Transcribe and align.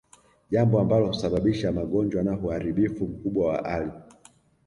Jambo 0.51 0.79
ambalo 0.79 1.07
husababisha 1.07 1.71
magonjwa 1.71 2.23
na 2.23 2.39
uharibifu 2.39 3.07
mkubwa 3.07 3.47
wa 3.47 3.65
ardhi 3.65 4.01